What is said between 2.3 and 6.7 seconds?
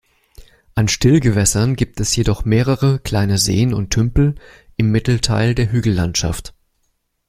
mehrere kleine Seen und Tümpel im Mittelteil der Hügellandschaft.